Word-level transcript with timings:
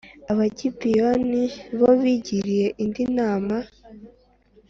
Abagibeyoni 0.31 1.43
bo 1.79 1.91
bigiriye 2.01 2.67
indi 2.83 3.03
nama 3.17 3.57